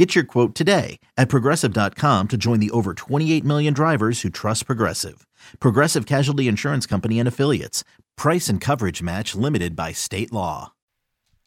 Get 0.00 0.14
your 0.14 0.24
quote 0.24 0.54
today 0.54 0.98
at 1.18 1.28
progressive.com 1.28 2.28
to 2.28 2.36
join 2.38 2.58
the 2.58 2.70
over 2.70 2.94
28 2.94 3.44
million 3.44 3.74
drivers 3.74 4.22
who 4.22 4.30
trust 4.30 4.64
Progressive. 4.64 5.26
Progressive 5.60 6.06
Casualty 6.06 6.48
Insurance 6.48 6.86
Company 6.86 7.18
and 7.18 7.28
Affiliates. 7.28 7.84
Price 8.16 8.48
and 8.48 8.62
coverage 8.62 9.02
match 9.02 9.34
limited 9.34 9.76
by 9.76 9.92
state 9.92 10.32
law. 10.32 10.72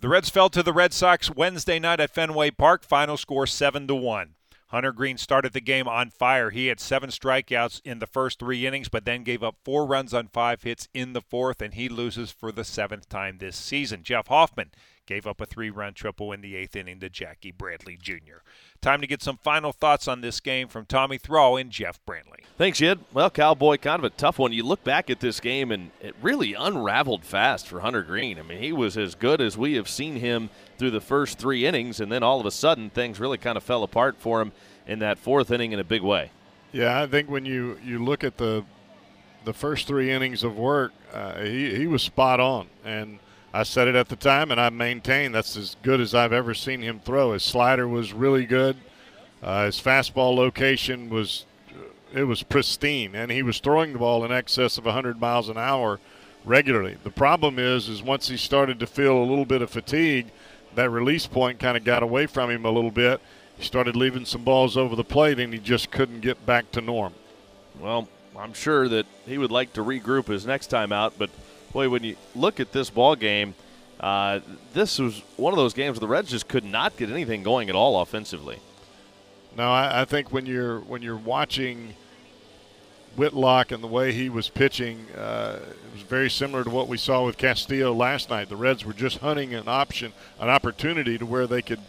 The 0.01 0.07
Reds 0.07 0.29
fell 0.29 0.51
to 0.51 0.61
the 0.61 0.71
Red 0.71 0.93
Sox 0.93 1.33
Wednesday 1.33 1.79
night 1.79 1.99
at 1.99 2.11
Fenway 2.11 2.51
Park. 2.51 2.83
Final 2.83 3.17
score 3.17 3.47
7 3.47 3.87
to 3.87 3.95
1. 3.95 4.35
Hunter 4.67 4.91
Greene 4.91 5.17
started 5.17 5.53
the 5.53 5.59
game 5.59 5.87
on 5.87 6.11
fire. 6.11 6.51
He 6.51 6.67
had 6.67 6.79
seven 6.79 7.09
strikeouts 7.09 7.81
in 7.83 7.97
the 7.97 8.05
first 8.05 8.37
three 8.37 8.67
innings, 8.67 8.87
but 8.87 9.05
then 9.05 9.23
gave 9.23 9.41
up 9.41 9.55
four 9.65 9.87
runs 9.87 10.13
on 10.13 10.27
five 10.27 10.61
hits 10.61 10.87
in 10.93 11.13
the 11.13 11.21
fourth, 11.21 11.59
and 11.59 11.73
he 11.73 11.89
loses 11.89 12.29
for 12.29 12.51
the 12.51 12.63
seventh 12.63 13.09
time 13.09 13.39
this 13.39 13.55
season. 13.55 14.03
Jeff 14.03 14.27
Hoffman 14.27 14.69
gave 15.05 15.27
up 15.27 15.41
a 15.41 15.45
three 15.45 15.69
run 15.69 15.93
triple 15.93 16.31
in 16.31 16.41
the 16.41 16.55
eighth 16.55 16.75
inning 16.75 16.99
to 16.99 17.09
Jackie 17.09 17.51
Bradley 17.51 17.97
Jr. 18.01 18.41
Time 18.81 19.01
to 19.01 19.07
get 19.07 19.21
some 19.21 19.37
final 19.37 19.71
thoughts 19.71 20.07
on 20.07 20.21
this 20.21 20.39
game 20.39 20.67
from 20.67 20.85
Tommy 20.85 21.17
Thrall 21.17 21.57
and 21.57 21.71
Jeff 21.71 21.99
Brantley. 22.05 22.43
Thanks, 22.57 22.79
Jed. 22.79 22.99
Well, 23.13 23.29
Cowboy, 23.29 23.77
kind 23.77 23.99
of 23.99 24.03
a 24.03 24.09
tough 24.09 24.39
one. 24.39 24.53
You 24.53 24.63
look 24.63 24.83
back 24.83 25.09
at 25.09 25.19
this 25.19 25.39
game, 25.39 25.71
and 25.71 25.91
it 26.01 26.15
really 26.21 26.53
unraveled 26.53 27.23
fast 27.23 27.67
for 27.67 27.79
Hunter 27.79 28.03
Greene. 28.03 28.39
I 28.39 28.43
mean, 28.43 28.59
he 28.61 28.73
was 28.73 28.97
as 28.97 29.15
good 29.15 29.41
as 29.41 29.57
we 29.57 29.73
have 29.75 29.87
seen 29.89 30.17
him 30.17 30.49
through 30.77 30.91
the 30.91 31.01
first 31.01 31.39
three 31.39 31.65
innings, 31.65 31.99
and 31.99 32.11
then 32.11 32.23
all 32.23 32.39
of 32.39 32.45
a 32.45 32.51
sudden, 32.51 32.89
things 32.89 33.19
really 33.19 33.37
kind 33.37 33.57
of 33.57 33.63
fell 33.63 33.83
apart 33.83 34.17
for 34.19 34.41
him 34.41 34.51
in 34.85 34.99
that 34.99 35.17
fourth 35.17 35.51
inning 35.51 35.71
in 35.71 35.79
a 35.79 35.83
big 35.83 36.01
way. 36.01 36.31
Yeah, 36.71 37.01
I 37.01 37.07
think 37.07 37.29
when 37.29 37.45
you, 37.45 37.77
you 37.83 38.03
look 38.03 38.23
at 38.23 38.37
the 38.37 38.65
the 39.45 39.53
first 39.53 39.87
three 39.87 40.11
innings 40.11 40.43
of 40.43 40.57
work, 40.57 40.93
uh, 41.13 41.41
he, 41.41 41.75
he 41.75 41.87
was 41.87 42.01
spot 42.01 42.39
on. 42.39 42.67
And 42.83 43.19
I 43.53 43.63
said 43.63 43.87
it 43.87 43.95
at 43.95 44.09
the 44.09 44.15
time, 44.15 44.49
and 44.49 44.59
I 44.59 44.69
maintain 44.69 45.31
that's 45.31 45.55
as 45.55 45.77
good 45.83 46.01
as 46.01 46.15
I've 46.15 46.33
ever 46.33 46.55
seen 46.55 46.81
him 46.81 46.99
throw. 46.99 47.33
His 47.33 47.43
slider 47.43 47.87
was 47.87 48.11
really 48.11 48.45
good. 48.45 48.77
Uh, 49.43 49.65
his 49.65 49.79
fastball 49.79 50.35
location 50.35 51.09
was 51.09 51.45
it 52.13 52.23
was 52.23 52.43
pristine, 52.43 53.15
and 53.15 53.31
he 53.31 53.43
was 53.43 53.59
throwing 53.59 53.93
the 53.93 53.99
ball 53.99 54.23
in 54.23 54.31
excess 54.31 54.77
of 54.77 54.85
100 54.85 55.19
miles 55.19 55.49
an 55.49 55.57
hour 55.57 55.99
regularly. 56.45 56.97
The 57.03 57.09
problem 57.09 57.57
is, 57.59 57.89
is 57.89 58.03
once 58.03 58.27
he 58.27 58.37
started 58.37 58.79
to 58.79 58.87
feel 58.87 59.17
a 59.17 59.25
little 59.25 59.45
bit 59.45 59.61
of 59.61 59.69
fatigue, 59.69 60.27
that 60.75 60.89
release 60.89 61.25
point 61.27 61.59
kind 61.59 61.77
of 61.77 61.83
got 61.83 62.03
away 62.03 62.25
from 62.25 62.49
him 62.49 62.65
a 62.65 62.71
little 62.71 62.91
bit. 62.91 63.19
He 63.57 63.63
started 63.63 63.95
leaving 63.95 64.25
some 64.25 64.43
balls 64.43 64.77
over 64.77 64.95
the 64.95 65.03
plate, 65.03 65.39
and 65.39 65.53
he 65.53 65.59
just 65.59 65.91
couldn't 65.91 66.21
get 66.21 66.45
back 66.45 66.71
to 66.71 66.81
norm. 66.81 67.13
Well, 67.79 68.07
I'm 68.37 68.53
sure 68.53 68.87
that 68.89 69.05
he 69.25 69.37
would 69.37 69.51
like 69.51 69.73
to 69.73 69.83
regroup 69.83 70.27
his 70.27 70.45
next 70.45 70.67
time 70.67 70.91
out, 70.91 71.13
but 71.17 71.29
boy, 71.73 71.89
when 71.89 72.03
you 72.03 72.15
look 72.35 72.59
at 72.59 72.71
this 72.71 72.89
ball 72.89 73.15
game, 73.15 73.55
uh, 73.99 74.39
this 74.73 74.99
was 74.99 75.21
one 75.37 75.53
of 75.53 75.57
those 75.57 75.73
games 75.73 75.95
where 75.95 76.01
the 76.01 76.07
Reds 76.07 76.29
just 76.29 76.47
could 76.47 76.63
not 76.63 76.95
get 76.95 77.09
anything 77.09 77.41
going 77.41 77.69
at 77.69 77.75
all 77.75 78.01
offensively. 78.01 78.59
No, 79.57 79.71
I, 79.71 80.01
I 80.01 80.05
think 80.05 80.31
when 80.31 80.45
you're 80.45 80.79
when 80.79 81.01
you're 81.01 81.17
watching 81.17 81.95
Whitlock 83.15 83.71
and 83.71 83.83
the 83.83 83.87
way 83.87 84.11
he 84.11 84.29
was 84.29 84.49
pitching, 84.49 85.05
uh, 85.17 85.59
it 85.61 85.93
was 85.93 86.01
very 86.03 86.29
similar 86.29 86.63
to 86.63 86.69
what 86.69 86.87
we 86.87 86.97
saw 86.97 87.25
with 87.25 87.37
Castillo 87.37 87.93
last 87.93 88.29
night. 88.29 88.49
The 88.49 88.55
Reds 88.55 88.83
were 88.83 88.93
just 88.93 89.19
hunting 89.19 89.53
an 89.53 89.67
option, 89.67 90.13
an 90.39 90.49
opportunity 90.49 91.17
to 91.17 91.25
where 91.25 91.45
they 91.47 91.61
could 91.61 91.79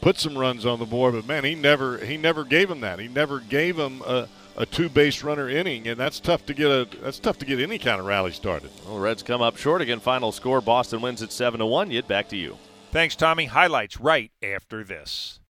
put 0.00 0.18
some 0.18 0.36
runs 0.36 0.66
on 0.66 0.78
the 0.78 0.84
board. 0.86 1.14
But 1.14 1.26
man, 1.26 1.44
he 1.44 1.54
never 1.54 1.98
he 1.98 2.16
never 2.16 2.44
gave 2.44 2.70
him 2.70 2.80
that. 2.80 2.98
He 2.98 3.08
never 3.08 3.40
gave 3.40 3.78
him 3.78 4.02
a, 4.06 4.28
a 4.56 4.66
two 4.66 4.88
base 4.88 5.22
runner 5.22 5.48
inning, 5.48 5.88
and 5.88 5.98
that's 5.98 6.20
tough 6.20 6.46
to 6.46 6.54
get 6.54 6.70
a 6.70 6.88
that's 7.02 7.18
tough 7.18 7.38
to 7.38 7.46
get 7.46 7.60
any 7.60 7.78
kind 7.78 8.00
of 8.00 8.06
rally 8.06 8.32
started. 8.32 8.70
Well, 8.86 8.98
Reds 8.98 9.22
come 9.22 9.42
up 9.42 9.56
short 9.56 9.82
again. 9.82 10.00
Final 10.00 10.32
score: 10.32 10.60
Boston 10.60 11.00
wins 11.00 11.22
at 11.22 11.32
seven 11.32 11.60
to 11.60 11.66
one. 11.66 11.90
Yet 11.90 12.08
back 12.08 12.28
to 12.28 12.36
you. 12.36 12.56
Thanks, 12.90 13.16
Tommy. 13.16 13.46
Highlights 13.46 13.98
right 13.98 14.30
after 14.42 14.84
this. 14.84 15.40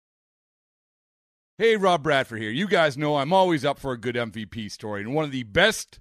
Hey, 1.59 1.77
Rob 1.77 2.03
Bradford 2.03 2.41
here. 2.41 2.51
You 2.51 2.67
guys 2.67 2.99
know 2.99 3.17
I'm 3.17 3.33
always 3.33 3.65
up 3.65 3.79
for 3.79 3.93
a 3.93 3.99
good 3.99 4.17
MVP 4.17 4.71
story, 4.71 5.03
and 5.03 5.15
one 5.15 5.25
of 5.25 5.31
the 5.31 5.45
best 5.45 6.01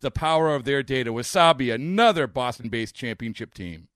the 0.00 0.10
power 0.10 0.54
of 0.54 0.64
their 0.64 0.82
data. 0.82 1.12
Wasabi, 1.12 1.72
another 1.72 2.26
Boston 2.26 2.68
based 2.68 2.94
championship 2.94 3.54
team. 3.54 3.88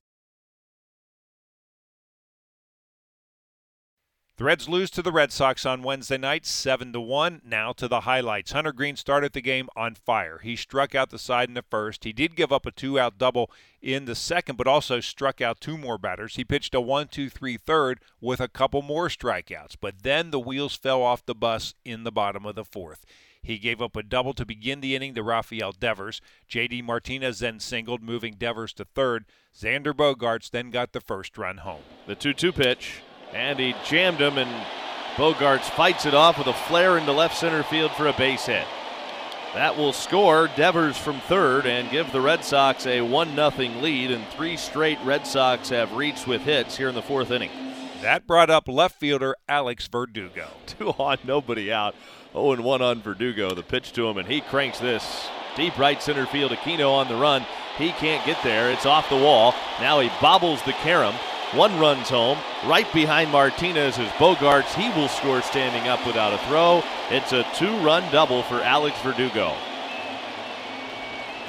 The 4.35 4.45
Reds 4.45 4.67
lose 4.67 4.89
to 4.91 5.03
the 5.03 5.11
Red 5.11 5.31
Sox 5.31 5.63
on 5.63 5.83
Wednesday 5.83 6.17
night, 6.17 6.47
7 6.47 6.91
to 6.93 6.99
1. 6.99 7.43
Now 7.45 7.71
to 7.73 7.87
the 7.87 8.01
highlights. 8.01 8.51
Hunter 8.51 8.73
Greene 8.73 8.95
started 8.95 9.33
the 9.33 9.41
game 9.41 9.69
on 9.75 9.93
fire. 9.93 10.39
He 10.39 10.55
struck 10.55 10.95
out 10.95 11.11
the 11.11 11.19
side 11.19 11.49
in 11.49 11.53
the 11.53 11.61
first. 11.61 12.03
He 12.03 12.13
did 12.13 12.35
give 12.35 12.51
up 12.51 12.65
a 12.65 12.71
two-out 12.71 13.19
double 13.19 13.51
in 13.79 14.05
the 14.05 14.15
second, 14.15 14.55
but 14.55 14.65
also 14.65 15.01
struck 15.01 15.39
out 15.39 15.61
two 15.61 15.77
more 15.77 15.99
batters. 15.99 16.35
He 16.35 16.43
pitched 16.43 16.73
a 16.73 16.81
1-2-3 16.81 17.61
third 17.61 17.99
with 18.19 18.39
a 18.39 18.47
couple 18.47 18.81
more 18.81 19.07
strikeouts, 19.07 19.75
but 19.79 20.01
then 20.01 20.31
the 20.31 20.39
wheels 20.39 20.75
fell 20.75 21.03
off 21.03 21.23
the 21.23 21.35
bus 21.35 21.75
in 21.85 22.03
the 22.03 22.11
bottom 22.11 22.43
of 22.43 22.55
the 22.55 22.65
fourth. 22.65 23.05
He 23.43 23.57
gave 23.57 23.81
up 23.81 23.97
a 23.97 24.03
double 24.03 24.33
to 24.33 24.45
begin 24.45 24.79
the 24.79 24.95
inning 24.95 25.13
to 25.15 25.21
Rafael 25.21 25.73
Devers. 25.73 26.21
J.D. 26.47 26.81
Martinez 26.81 27.39
then 27.39 27.59
singled, 27.59 28.01
moving 28.01 28.35
Devers 28.35 28.71
to 28.73 28.85
third. 28.85 29.25
Xander 29.53 29.93
Bogaerts 29.93 30.49
then 30.49 30.71
got 30.71 30.93
the 30.93 31.01
first 31.01 31.37
run 31.37 31.57
home. 31.57 31.81
The 32.07 32.15
2 32.15 32.33
2 32.33 32.53
pitch, 32.53 33.01
and 33.33 33.59
he 33.59 33.75
jammed 33.85 34.19
him, 34.19 34.37
and 34.37 34.65
Bogaerts 35.15 35.69
fights 35.69 36.05
it 36.05 36.13
off 36.13 36.37
with 36.37 36.47
a 36.47 36.53
flare 36.53 36.97
into 36.97 37.11
left 37.11 37.37
center 37.37 37.63
field 37.63 37.91
for 37.91 38.07
a 38.07 38.13
base 38.13 38.45
hit. 38.45 38.65
That 39.53 39.77
will 39.77 39.93
score 39.93 40.49
Devers 40.55 40.97
from 40.97 41.19
third 41.19 41.67
and 41.67 41.91
give 41.91 42.11
the 42.11 42.21
Red 42.21 42.43
Sox 42.43 42.87
a 42.87 43.01
1 43.01 43.35
0 43.35 43.49
lead, 43.81 44.09
and 44.09 44.25
three 44.29 44.57
straight 44.57 44.97
Red 45.03 45.27
Sox 45.27 45.69
have 45.69 45.91
reached 45.91 46.25
with 46.25 46.41
hits 46.41 46.77
here 46.77 46.89
in 46.89 46.95
the 46.95 47.03
fourth 47.03 47.29
inning. 47.29 47.51
That 48.01 48.25
brought 48.25 48.49
up 48.49 48.67
left 48.67 48.99
fielder 48.99 49.35
Alex 49.47 49.87
Verdugo. 49.87 50.47
Two 50.65 50.89
on, 50.89 51.19
nobody 51.23 51.71
out. 51.71 51.93
0 52.33 52.61
1 52.61 52.81
on 52.81 53.01
Verdugo. 53.01 53.53
The 53.53 53.63
pitch 53.63 53.93
to 53.93 54.07
him, 54.07 54.17
and 54.17 54.27
he 54.27 54.41
cranks 54.41 54.79
this. 54.79 55.27
Deep 55.55 55.77
right 55.77 56.01
center 56.01 56.25
field. 56.25 56.51
Aquino 56.51 56.91
on 56.91 57.07
the 57.07 57.15
run. 57.15 57.45
He 57.77 57.91
can't 57.91 58.25
get 58.25 58.41
there. 58.43 58.71
It's 58.71 58.85
off 58.85 59.09
the 59.09 59.15
wall. 59.15 59.53
Now 59.79 59.99
he 59.99 60.09
bobbles 60.21 60.61
the 60.63 60.73
carom. 60.73 61.15
One 61.53 61.79
runs 61.79 62.09
home. 62.09 62.39
Right 62.65 62.91
behind 62.93 63.31
Martinez 63.31 63.99
is 63.99 64.09
Bogaerts. 64.13 64.73
He 64.73 64.89
will 64.99 65.07
score 65.07 65.41
standing 65.43 65.87
up 65.87 66.05
without 66.05 66.33
a 66.33 66.39
throw. 66.47 66.83
It's 67.11 67.31
a 67.31 67.45
two 67.55 67.77
run 67.85 68.11
double 68.11 68.41
for 68.43 68.61
Alex 68.61 68.99
Verdugo. 69.01 69.53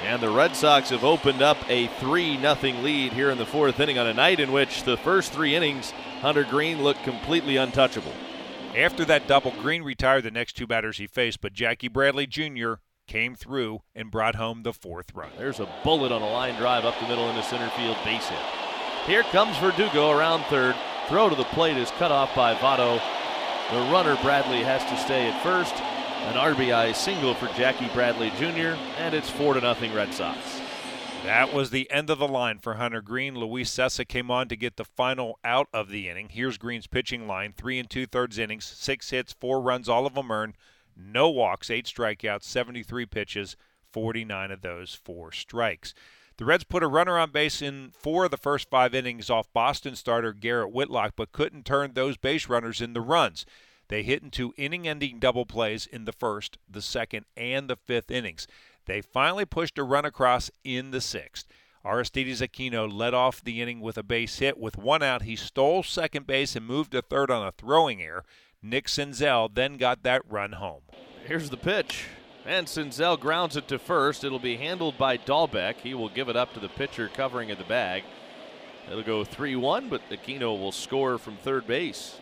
And 0.03 0.23
the 0.23 0.29
Red 0.29 0.55
Sox 0.55 0.91
have 0.91 1.05
opened 1.05 1.41
up 1.41 1.57
a 1.71 1.87
3 1.87 2.39
0 2.39 2.55
lead 2.83 3.15
here 3.15 3.31
in 3.31 3.39
the 3.39 3.47
fourth 3.47 3.81
inning 3.81 3.99
on 3.99 4.07
a 4.07 4.13
night 4.13 4.39
in 4.39 4.53
which 4.53 4.83
the 4.83 4.99
first 4.99 5.33
three 5.33 5.55
innings, 5.55 5.93
Hunter 6.21 6.45
Greene 6.45 6.83
looked 6.83 7.03
completely 7.05 7.57
untouchable. 7.57 8.13
After 8.77 9.05
that 9.05 9.29
double, 9.29 9.53
Greene 9.53 9.85
retired 9.85 10.25
the 10.25 10.33
next 10.33 10.55
two 10.57 10.67
batters 10.67 10.99
he 10.99 11.07
faced, 11.07 11.41
but 11.41 11.53
Jackie 11.53 11.87
Bradley 11.87 12.27
Jr. 12.27 12.75
came 13.07 13.37
through 13.37 13.83
and 13.95 14.11
brought 14.11 14.35
home 14.35 14.65
the 14.65 14.73
fourth 14.73 15.15
run. 15.15 15.31
There's 15.39 15.61
a 15.61 15.69
bullet 15.85 16.11
on 16.11 16.23
a 16.23 16.31
line 16.31 16.57
drive 16.57 16.85
up 16.85 16.99
the 16.99 17.07
middle 17.07 17.29
into 17.31 17.43
center 17.45 17.71
field 17.71 17.97
base 18.05 18.27
hit. 18.27 18.39
Here 19.07 19.23
comes 19.25 19.57
Verdugo 19.59 20.11
around 20.11 20.43
third. 20.45 20.75
Throw 21.09 21.29
to 21.29 21.37
the 21.37 21.45
plate 21.45 21.77
is 21.77 21.91
cut 21.93 22.11
off 22.11 22.35
by 22.35 22.55
Votto. 22.55 23.01
The 23.71 23.93
runner 23.93 24.17
Bradley 24.23 24.65
has 24.65 24.83
to 24.85 24.97
stay 24.97 25.31
at 25.31 25.43
first. 25.43 25.75
An 25.75 26.35
RBI 26.35 26.97
single 26.97 27.35
for 27.35 27.47
Jackie 27.57 27.89
Bradley 27.95 28.31
Jr. 28.31 28.77
and 28.99 29.15
it's 29.15 29.31
four 29.31 29.55
to 29.55 29.61
nothing 29.61 29.95
Red 29.95 30.13
Sox. 30.13 30.39
That 31.25 31.55
was 31.55 31.71
the 31.71 31.91
end 31.91 32.11
of 32.11 32.19
the 32.19 32.29
line 32.29 32.59
for 32.59 32.75
Hunter 32.75 33.01
Greene. 33.01 33.35
Luis 33.35 33.71
Cessa 33.71 34.07
came 34.07 34.31
on 34.31 34.47
to 34.49 34.57
get 34.57 34.77
the 34.77 34.85
final 34.85 35.39
out 35.43 35.69
of 35.73 35.89
the 35.89 36.07
inning. 36.07 36.29
Here's 36.29 36.59
Greene's 36.59 36.87
pitching 36.87 37.27
line: 37.27 37.55
three 37.57 37.79
and 37.79 37.89
two 37.89 38.05
thirds 38.05 38.39
innings, 38.39 38.67
six 38.67 39.09
hits, 39.09 39.33
four 39.33 39.63
runs, 39.63 39.89
all 39.89 40.05
of 40.07 40.15
them 40.15 40.31
earned, 40.31 40.55
no 40.95 41.31
walks, 41.31 41.71
eight 41.71 41.87
strikeouts, 41.87 42.45
73 42.45 43.07
pitches, 43.07 43.57
49 43.91 44.51
of 44.51 44.61
those 44.61 44.95
four 44.95 45.33
strikes. 45.33 45.95
The 46.37 46.45
Reds 46.45 46.65
put 46.65 46.83
a 46.83 46.89
runner 46.89 47.19
on 47.19 47.31
base 47.31 47.63
in 47.63 47.93
four 47.93 48.27
of 48.27 48.31
the 48.31 48.37
first 48.37 48.69
five 48.69 48.95
innings 48.95 49.31
off 49.31 49.51
Boston 49.55 49.97
starter 49.97 50.35
Garrett 50.35 50.73
Whitlock, 50.73 51.15
but 51.17 51.33
couldn't 51.33 51.65
turn 51.65 51.95
those 51.95 52.19
base 52.19 52.51
runners 52.51 52.83
into 52.83 53.01
runs. 53.01 53.47
They 53.89 54.03
hit 54.03 54.23
into 54.23 54.53
inning 54.57 54.87
ending 54.87 55.21
double 55.21 55.47
plays 55.47 55.87
in 55.87 56.05
the 56.05 56.13
first, 56.13 56.59
the 56.69 56.83
second, 56.83 57.25
and 57.37 57.69
the 57.69 57.77
fifth 57.77 58.11
innings. 58.11 58.47
They 58.87 59.01
finally 59.01 59.45
pushed 59.45 59.79
a 59.79 59.83
run 59.83 60.05
across 60.05 60.51
in 60.63 60.91
the 60.91 61.01
sixth. 61.01 61.47
Aristides 61.85 62.41
Aquino 62.41 62.91
led 62.91 63.13
off 63.13 63.45
the 63.45 63.61
inning 63.61 63.81
with 63.81 63.99
a 63.99 64.03
base 64.03 64.39
hit. 64.39 64.59
With 64.59 64.79
one 64.79 65.03
out, 65.03 65.23
he 65.23 65.37
stole 65.37 65.83
second 65.83 66.27
base 66.27 66.57
and 66.57 66.67
moved 66.67 66.93
to 66.93 67.03
third 67.03 67.31
on 67.31 67.47
a 67.47 67.53
throwing 67.53 68.03
error. 68.03 68.25
Nick 68.63 68.87
Senzel 68.87 69.55
then 69.55 69.77
got 69.77 70.03
that 70.03 70.23
run 70.29 70.53
home. 70.53 70.81
Here's 71.27 71.51
the 71.51 71.59
pitch. 71.59 72.07
And 72.47 72.67
Senzel 72.67 73.19
grounds 73.19 73.57
it 73.57 73.69
to 73.69 73.79
first. 73.79 74.25
It'll 74.25 74.39
be 74.39 74.57
handled 74.57 74.97
by 74.99 75.17
Dalbec. 75.19 75.77
He 75.77 75.95
will 75.95 76.09
give 76.09 76.29
it 76.29 76.37
up 76.37 76.55
to 76.55 76.61
the 76.61 76.69
pitcher 76.69 77.09
covering 77.09 77.51
at 77.51 77.59
the 77.59 77.65
bag. 77.65 78.05
It'll 78.91 79.03
go 79.03 79.25
3 79.25 79.57
1, 79.57 79.89
but 79.89 80.03
Aquino 80.11 80.59
will 80.59 80.73
score 80.73 81.17
from 81.19 81.37
third 81.37 81.67
base. 81.67 82.19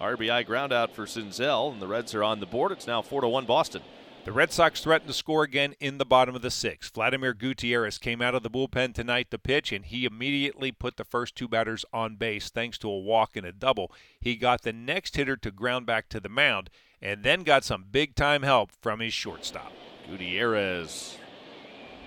RBI 0.00 0.46
ground 0.46 0.72
out 0.72 0.94
for 0.94 1.04
Senzel, 1.04 1.72
and 1.72 1.80
the 1.80 1.86
Reds 1.86 2.14
are 2.14 2.24
on 2.24 2.40
the 2.40 2.46
board. 2.46 2.72
It's 2.72 2.86
now 2.86 3.02
4 3.02 3.26
1 3.28 3.44
Boston. 3.44 3.82
The 4.24 4.30
Red 4.30 4.52
Sox 4.52 4.80
threatened 4.80 5.08
to 5.08 5.14
score 5.14 5.42
again 5.42 5.74
in 5.80 5.98
the 5.98 6.04
bottom 6.04 6.36
of 6.36 6.42
the 6.42 6.50
sixth. 6.50 6.94
Vladimir 6.94 7.34
Gutierrez 7.34 7.98
came 7.98 8.22
out 8.22 8.36
of 8.36 8.44
the 8.44 8.50
bullpen 8.50 8.94
tonight 8.94 9.32
to 9.32 9.38
pitch, 9.38 9.72
and 9.72 9.84
he 9.84 10.04
immediately 10.04 10.70
put 10.70 10.96
the 10.96 11.04
first 11.04 11.34
two 11.34 11.48
batters 11.48 11.84
on 11.92 12.14
base 12.14 12.48
thanks 12.48 12.78
to 12.78 12.88
a 12.88 12.98
walk 13.00 13.36
and 13.36 13.44
a 13.44 13.50
double. 13.50 13.90
He 14.20 14.36
got 14.36 14.62
the 14.62 14.72
next 14.72 15.16
hitter 15.16 15.36
to 15.38 15.50
ground 15.50 15.86
back 15.86 16.08
to 16.10 16.20
the 16.20 16.28
mound, 16.28 16.70
and 17.00 17.24
then 17.24 17.42
got 17.42 17.64
some 17.64 17.86
big 17.90 18.14
time 18.14 18.44
help 18.44 18.70
from 18.70 19.00
his 19.00 19.12
shortstop. 19.12 19.72
Gutierrez 20.08 21.16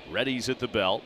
readies 0.09 0.47
at 0.47 0.59
the 0.59 0.69
belt. 0.69 1.03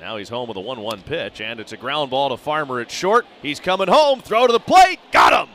Now 0.00 0.16
he's 0.16 0.28
home 0.28 0.48
with 0.48 0.56
a 0.56 0.60
1 0.60 0.80
1 0.80 1.02
pitch, 1.02 1.40
and 1.40 1.60
it's 1.60 1.72
a 1.72 1.76
ground 1.76 2.10
ball 2.10 2.30
to 2.30 2.36
Farmer 2.36 2.80
at 2.80 2.90
short. 2.90 3.26
He's 3.42 3.60
coming 3.60 3.86
home, 3.86 4.22
throw 4.22 4.48
to 4.48 4.52
the 4.52 4.58
plate, 4.58 4.98
got 5.12 5.46
him! 5.46 5.53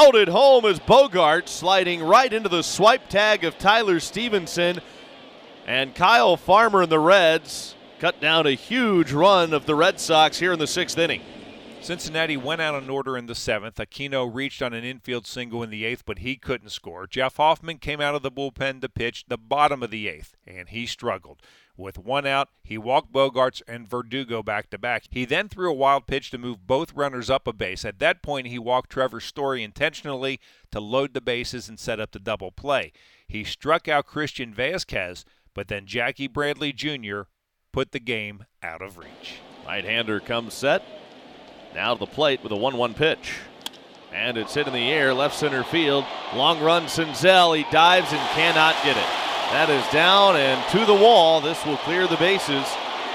Out 0.00 0.14
at 0.14 0.28
home 0.28 0.64
is 0.64 0.78
Bogart 0.78 1.48
sliding 1.48 2.04
right 2.04 2.32
into 2.32 2.48
the 2.48 2.62
swipe 2.62 3.08
tag 3.08 3.42
of 3.42 3.58
Tyler 3.58 3.98
Stephenson. 3.98 4.78
And 5.66 5.92
Kyle 5.92 6.36
Farmer 6.36 6.82
and 6.82 6.92
the 6.92 7.00
Reds 7.00 7.74
cut 7.98 8.20
down 8.20 8.46
a 8.46 8.52
huge 8.52 9.10
run 9.10 9.52
of 9.52 9.66
the 9.66 9.74
Red 9.74 9.98
Sox 9.98 10.38
here 10.38 10.52
in 10.52 10.60
the 10.60 10.68
sixth 10.68 10.96
inning. 10.98 11.20
Cincinnati 11.80 12.36
went 12.36 12.60
out 12.60 12.82
in 12.82 12.90
order 12.90 13.16
in 13.16 13.26
the 13.26 13.34
seventh. 13.34 13.76
Aquino 13.76 14.28
reached 14.32 14.60
on 14.60 14.74
an 14.74 14.84
infield 14.84 15.26
single 15.26 15.62
in 15.62 15.70
the 15.70 15.84
eighth, 15.84 16.04
but 16.04 16.18
he 16.18 16.36
couldn't 16.36 16.70
score. 16.70 17.06
Jeff 17.06 17.36
Hoffman 17.36 17.78
came 17.78 18.00
out 18.00 18.14
of 18.14 18.22
the 18.22 18.30
bullpen 18.30 18.80
to 18.82 18.88
pitch 18.88 19.24
the 19.28 19.38
bottom 19.38 19.82
of 19.82 19.90
the 19.90 20.08
eighth, 20.08 20.36
and 20.46 20.68
he 20.68 20.86
struggled. 20.86 21.40
With 21.76 21.96
one 21.96 22.26
out, 22.26 22.48
he 22.64 22.76
walked 22.76 23.12
Bogaerts 23.12 23.62
and 23.68 23.88
Verdugo 23.88 24.42
back 24.42 24.68
to 24.70 24.78
back. 24.78 25.04
He 25.10 25.24
then 25.24 25.48
threw 25.48 25.70
a 25.70 25.74
wild 25.74 26.08
pitch 26.08 26.30
to 26.32 26.38
move 26.38 26.66
both 26.66 26.92
runners 26.92 27.30
up 27.30 27.46
a 27.46 27.52
base. 27.52 27.84
At 27.84 28.00
that 28.00 28.20
point, 28.20 28.48
he 28.48 28.58
walked 28.58 28.90
Trevor 28.90 29.20
Story 29.20 29.62
intentionally 29.62 30.40
to 30.72 30.80
load 30.80 31.14
the 31.14 31.20
bases 31.20 31.68
and 31.68 31.78
set 31.78 32.00
up 32.00 32.10
the 32.10 32.18
double 32.18 32.50
play. 32.50 32.92
He 33.28 33.44
struck 33.44 33.86
out 33.86 34.06
Christian 34.06 34.52
Vasquez, 34.52 35.24
but 35.54 35.68
then 35.68 35.86
Jackie 35.86 36.26
Bradley 36.26 36.72
Jr. 36.72 37.22
put 37.72 37.92
the 37.92 38.00
game 38.00 38.44
out 38.60 38.82
of 38.82 38.98
reach. 38.98 39.36
Right 39.64 39.84
hander 39.84 40.18
comes 40.18 40.54
set. 40.54 40.82
Now 41.74 41.94
to 41.94 42.00
the 42.00 42.06
plate 42.06 42.42
with 42.42 42.52
a 42.52 42.56
1 42.56 42.76
1 42.76 42.94
pitch. 42.94 43.34
And 44.12 44.38
it's 44.38 44.54
hit 44.54 44.66
in 44.66 44.72
the 44.72 44.90
air, 44.90 45.12
left 45.12 45.36
center 45.36 45.62
field. 45.62 46.04
Long 46.34 46.60
run, 46.60 46.84
Senzel. 46.84 47.56
He 47.56 47.64
dives 47.70 48.10
and 48.12 48.20
cannot 48.30 48.74
get 48.82 48.96
it. 48.96 49.08
That 49.52 49.70
is 49.70 49.86
down 49.92 50.36
and 50.36 50.60
to 50.70 50.84
the 50.84 50.94
wall. 50.94 51.40
This 51.40 51.64
will 51.64 51.76
clear 51.78 52.06
the 52.06 52.16
bases. 52.16 52.66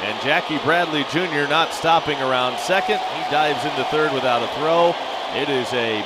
And 0.02 0.22
Jackie 0.22 0.58
Bradley 0.60 1.04
Jr. 1.12 1.50
not 1.50 1.74
stopping 1.74 2.18
around 2.20 2.60
second. 2.60 3.00
He 3.00 3.32
dives 3.32 3.64
into 3.66 3.84
third 3.86 4.14
without 4.14 4.44
a 4.44 4.48
throw. 4.56 4.96
It 5.40 5.50
is 5.50 5.72
a 5.74 6.04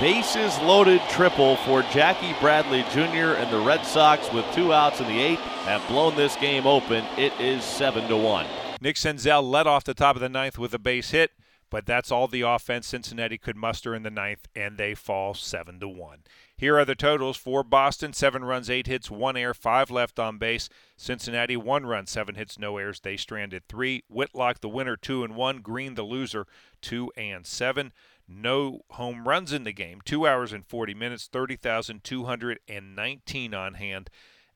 bases 0.00 0.58
loaded 0.60 1.00
triple 1.10 1.56
for 1.56 1.82
Jackie 1.92 2.34
Bradley 2.40 2.82
Jr. 2.90 3.36
and 3.36 3.52
the 3.52 3.60
Red 3.60 3.84
Sox 3.84 4.32
with 4.32 4.46
two 4.54 4.72
outs 4.72 5.00
in 5.00 5.06
the 5.06 5.20
eighth 5.20 5.40
have 5.64 5.86
blown 5.88 6.16
this 6.16 6.36
game 6.36 6.66
open. 6.66 7.04
It 7.18 7.32
is 7.38 7.62
seven 7.64 8.08
to 8.08 8.16
one. 8.16 8.46
Nick 8.80 8.96
Senzel 8.96 9.48
led 9.48 9.66
off 9.66 9.84
the 9.84 9.92
top 9.94 10.16
of 10.16 10.22
the 10.22 10.28
ninth 10.28 10.58
with 10.58 10.72
a 10.72 10.78
base 10.78 11.10
hit, 11.10 11.32
but 11.70 11.86
that's 11.86 12.10
all 12.10 12.26
the 12.26 12.42
offense 12.42 12.88
Cincinnati 12.88 13.38
could 13.38 13.56
muster 13.56 13.94
in 13.94 14.02
the 14.02 14.10
ninth, 14.10 14.48
and 14.54 14.76
they 14.76 14.94
fall 14.94 15.34
seven 15.34 15.80
to 15.80 15.88
one. 15.88 16.18
Here 16.56 16.78
are 16.78 16.84
the 16.84 16.94
totals 16.94 17.36
for 17.36 17.62
Boston: 17.62 18.12
seven 18.12 18.44
runs, 18.44 18.68
eight 18.68 18.86
hits, 18.86 19.10
one 19.10 19.36
error, 19.36 19.54
five 19.54 19.90
left 19.90 20.18
on 20.18 20.38
base. 20.38 20.68
Cincinnati 20.96 21.56
one 21.56 21.86
run, 21.86 22.06
seven 22.06 22.34
hits, 22.34 22.58
no 22.58 22.76
errors. 22.76 23.00
They 23.00 23.16
stranded 23.16 23.68
three. 23.68 24.02
Whitlock 24.08 24.60
the 24.60 24.68
winner, 24.68 24.96
two 24.96 25.24
and 25.24 25.36
one. 25.36 25.62
Greene 25.62 25.94
the 25.94 26.02
loser, 26.02 26.46
two 26.82 27.10
and 27.16 27.46
seven. 27.46 27.92
No 28.28 28.82
home 28.90 29.26
runs 29.26 29.52
in 29.52 29.64
the 29.64 29.72
game. 29.72 30.00
Two 30.04 30.26
hours 30.26 30.52
and 30.52 30.64
40 30.64 30.94
minutes, 30.94 31.26
30,219 31.26 33.54
on 33.54 33.74
hand 33.74 34.10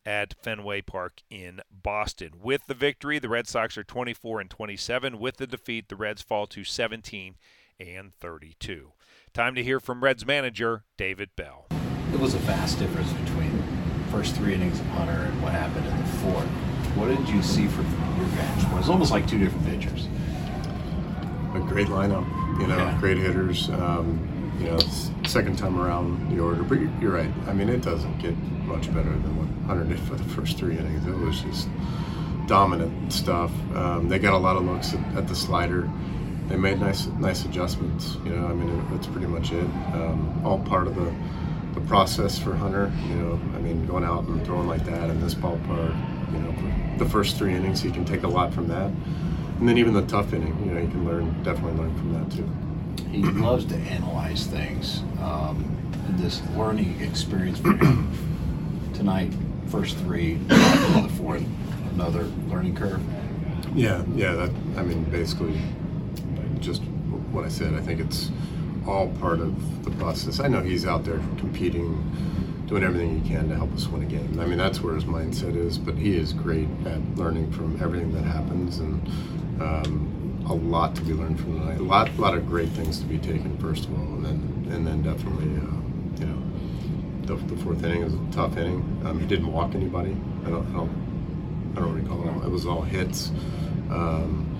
at 0.06 0.34
Fenway 0.42 0.82
Park 0.82 1.22
in 1.30 1.60
Boston. 1.70 2.32
With 2.42 2.66
the 2.66 2.74
victory, 2.74 3.18
the 3.18 3.28
Red 3.28 3.48
Sox 3.48 3.78
are 3.78 3.84
24 3.84 4.40
and 4.40 4.50
27. 4.50 5.18
With 5.18 5.36
the 5.38 5.46
defeat, 5.46 5.88
the 5.88 5.96
Reds 5.96 6.22
fall 6.22 6.46
to 6.48 6.64
17 6.64 7.36
and 7.80 8.14
32. 8.14 8.92
Time 9.32 9.54
to 9.54 9.64
hear 9.64 9.80
from 9.80 10.04
Reds 10.04 10.24
manager 10.24 10.84
David 10.96 11.30
Bell 11.36 11.66
it 12.14 12.20
was 12.20 12.34
a 12.34 12.38
vast 12.38 12.78
difference 12.78 13.12
between 13.12 13.62
first 14.10 14.36
three 14.36 14.54
innings 14.54 14.78
of 14.78 14.86
Hunter 14.86 15.12
and 15.12 15.42
what 15.42 15.50
happened 15.50 15.84
in 15.84 15.96
the 16.00 16.08
fourth. 16.18 16.46
What 16.94 17.08
did 17.08 17.28
you 17.28 17.42
see 17.42 17.66
from 17.66 17.84
your 18.16 18.28
bench? 18.36 18.62
It 18.62 18.72
was 18.72 18.88
almost 18.88 19.10
like 19.10 19.26
two 19.26 19.38
different 19.38 19.66
pitchers. 19.66 20.06
A 21.54 21.58
great 21.58 21.88
lineup, 21.88 22.24
you 22.60 22.68
know, 22.68 22.76
yeah. 22.76 22.96
great 23.00 23.16
hitters. 23.16 23.68
Um, 23.70 24.28
you 24.58 24.66
know, 24.66 24.78
second 25.24 25.56
time 25.58 25.80
around 25.80 26.30
the 26.30 26.42
order, 26.42 26.62
but 26.62 26.78
you're 27.00 27.12
right. 27.12 27.30
I 27.46 27.52
mean, 27.52 27.68
it 27.68 27.82
doesn't 27.82 28.18
get 28.18 28.36
much 28.66 28.86
better 28.94 29.10
than 29.10 29.36
what 29.36 29.66
Hunter 29.66 29.84
did 29.84 30.00
for 30.00 30.14
the 30.14 30.24
first 30.24 30.58
three 30.58 30.78
innings. 30.78 31.06
It 31.06 31.16
was 31.16 31.40
just 31.40 31.68
dominant 32.46 33.12
stuff. 33.12 33.50
Um, 33.74 34.08
they 34.08 34.18
got 34.18 34.34
a 34.34 34.38
lot 34.38 34.56
of 34.56 34.64
looks 34.64 34.94
at, 34.94 35.16
at, 35.16 35.28
the 35.28 35.34
slider. 35.34 35.90
They 36.48 36.56
made 36.56 36.78
nice, 36.78 37.06
nice 37.06 37.44
adjustments. 37.44 38.16
You 38.24 38.36
know, 38.36 38.46
I 38.46 38.52
mean, 38.52 38.68
it, 38.68 38.90
that's 38.90 39.06
pretty 39.06 39.26
much 39.26 39.52
it. 39.52 39.64
Um, 39.94 40.42
all 40.44 40.58
part 40.58 40.86
of 40.86 40.94
the 40.94 41.12
the 41.74 41.80
process 41.82 42.38
for 42.38 42.54
Hunter. 42.54 42.92
You 43.08 43.14
know, 43.16 43.32
I 43.54 43.58
mean, 43.58 43.86
going 43.86 44.04
out 44.04 44.24
and 44.24 44.44
throwing 44.44 44.68
like 44.68 44.84
that 44.86 45.10
in 45.10 45.20
this 45.20 45.34
ballpark. 45.34 46.32
You 46.32 46.38
know, 46.38 46.98
the 46.98 47.06
first 47.08 47.36
three 47.36 47.54
innings, 47.54 47.80
he 47.80 47.90
can 47.90 48.04
take 48.04 48.22
a 48.22 48.28
lot 48.28 48.52
from 48.52 48.68
that, 48.68 48.90
and 49.58 49.68
then 49.68 49.78
even 49.78 49.94
the 49.94 50.02
tough 50.02 50.32
inning, 50.32 50.56
you 50.64 50.72
know, 50.72 50.80
you 50.80 50.88
can 50.88 51.04
learn 51.04 51.42
definitely 51.42 51.80
learn 51.80 51.96
from 51.96 52.12
that 52.14 52.30
too. 52.36 52.63
He 53.14 53.22
loves 53.22 53.64
to 53.66 53.76
analyze 53.76 54.46
things. 54.46 55.02
Um, 55.20 55.70
this 56.16 56.42
learning 56.56 57.00
experience 57.00 57.60
for 57.60 57.72
him 57.72 58.10
tonight, 58.92 59.32
first 59.68 59.96
three, 59.98 60.34
the 60.48 61.10
fourth, 61.16 61.44
another 61.92 62.24
learning 62.48 62.74
curve. 62.74 63.00
Yeah, 63.72 64.02
yeah. 64.16 64.32
That 64.32 64.50
I 64.76 64.82
mean, 64.82 65.04
basically, 65.04 65.56
just 66.58 66.82
what 67.30 67.44
I 67.44 67.48
said. 67.48 67.74
I 67.74 67.80
think 67.80 68.00
it's 68.00 68.32
all 68.84 69.08
part 69.20 69.38
of 69.38 69.84
the 69.84 69.92
process. 69.92 70.40
I 70.40 70.48
know 70.48 70.60
he's 70.60 70.84
out 70.84 71.04
there 71.04 71.18
competing, 71.38 72.66
doing 72.66 72.82
everything 72.82 73.20
he 73.20 73.28
can 73.28 73.48
to 73.48 73.54
help 73.54 73.72
us 73.74 73.86
win 73.86 74.02
a 74.02 74.06
game. 74.06 74.40
I 74.40 74.46
mean, 74.46 74.58
that's 74.58 74.80
where 74.80 74.94
his 74.96 75.04
mindset 75.04 75.54
is, 75.54 75.78
but 75.78 75.94
he 75.94 76.16
is 76.16 76.32
great 76.32 76.68
at 76.84 77.00
learning 77.14 77.52
from 77.52 77.80
everything 77.80 78.12
that 78.12 78.24
happens 78.24 78.78
and 78.78 79.06
um, 79.62 80.13
a 80.46 80.54
lot 80.54 80.94
to 80.96 81.02
be 81.02 81.12
learned 81.12 81.40
from 81.40 81.60
tonight. 81.60 81.78
A 81.78 81.82
lot, 81.82 82.08
a 82.10 82.20
lot 82.20 82.34
of 82.34 82.46
great 82.46 82.68
things 82.70 82.98
to 83.00 83.06
be 83.06 83.18
taken, 83.18 83.56
first 83.58 83.86
of 83.86 83.94
all, 83.94 84.14
and 84.14 84.24
then, 84.24 84.74
and 84.74 84.86
then 84.86 85.02
definitely, 85.02 85.48
uh, 85.56 86.20
you 86.20 86.26
know, 86.26 86.42
the, 87.22 87.54
the, 87.54 87.62
fourth 87.62 87.82
inning 87.82 88.04
was 88.04 88.14
a 88.14 88.18
tough 88.30 88.56
inning. 88.56 89.02
Um, 89.04 89.18
he 89.18 89.26
didn't 89.26 89.50
walk 89.50 89.74
anybody. 89.74 90.16
I 90.44 90.50
don't, 90.50 90.66
I 90.68 90.72
don't, 90.72 91.72
I 91.76 91.80
don't 91.80 91.94
recall. 91.94 92.42
It 92.42 92.46
It 92.46 92.50
was 92.50 92.66
all 92.66 92.82
hits. 92.82 93.30
Um, 93.90 94.50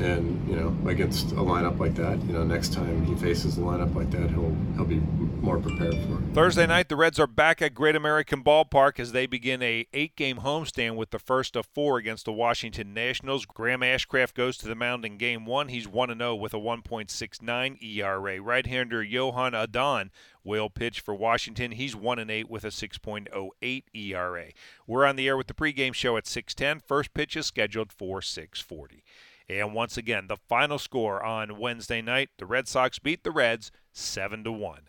and 0.00 0.48
you 0.48 0.56
know, 0.56 0.76
against 0.88 1.32
a 1.32 1.36
lineup 1.36 1.78
like 1.78 1.94
that, 1.96 2.22
you 2.24 2.32
know, 2.32 2.44
next 2.44 2.72
time 2.72 3.04
he 3.04 3.14
faces 3.16 3.58
a 3.58 3.60
lineup 3.60 3.94
like 3.94 4.10
that, 4.10 4.30
he'll 4.30 4.56
he'll 4.74 4.84
be 4.84 5.00
more 5.42 5.58
prepared 5.58 5.94
for. 5.94 6.20
Thursday 6.34 6.66
night, 6.66 6.88
the 6.88 6.96
Reds 6.96 7.18
are 7.18 7.26
back 7.26 7.62
at 7.62 7.74
Great 7.74 7.96
American 7.96 8.42
Ballpark 8.42 8.98
as 9.00 9.12
they 9.12 9.26
begin 9.26 9.62
a 9.62 9.86
eight-game 9.92 10.38
homestand 10.38 10.96
with 10.96 11.10
the 11.10 11.18
first 11.18 11.56
of 11.56 11.66
four 11.66 11.98
against 11.98 12.24
the 12.24 12.32
Washington 12.32 12.94
Nationals. 12.94 13.46
Graham 13.46 13.80
Ashcraft 13.80 14.34
goes 14.34 14.56
to 14.58 14.68
the 14.68 14.74
mound 14.74 15.04
in 15.04 15.16
Game 15.18 15.46
One. 15.46 15.68
He's 15.68 15.88
one 15.88 16.10
and 16.10 16.20
zero 16.20 16.34
with 16.34 16.54
a 16.54 16.58
1.69 16.58 17.82
ERA. 17.82 18.40
Right-hander 18.40 19.04
Joan 19.04 19.54
Adon 19.54 20.10
will 20.44 20.70
pitch 20.70 21.00
for 21.00 21.14
Washington. 21.14 21.72
He's 21.72 21.94
1 21.94 22.18
and 22.18 22.30
8 22.30 22.48
with 22.48 22.64
a 22.64 22.68
6.08 22.68 23.84
ERA. 23.94 24.46
We're 24.86 25.04
on 25.04 25.16
the 25.16 25.28
air 25.28 25.36
with 25.36 25.46
the 25.46 25.54
pregame 25.54 25.94
show 25.94 26.16
at 26.16 26.24
6:10. 26.26 26.80
First 26.80 27.14
pitch 27.14 27.36
is 27.36 27.46
scheduled 27.46 27.92
for 27.92 28.20
6:40. 28.20 29.02
And 29.48 29.72
once 29.72 29.96
again, 29.96 30.26
the 30.26 30.36
final 30.36 30.78
score 30.78 31.22
on 31.22 31.58
Wednesday 31.58 32.02
night, 32.02 32.30
the 32.38 32.46
Red 32.46 32.68
Sox 32.68 32.98
beat 32.98 33.24
the 33.24 33.30
Reds 33.30 33.70
7 33.92 34.44
to 34.44 34.52
1. 34.52 34.88